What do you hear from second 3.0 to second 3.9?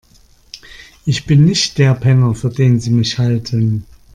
halten.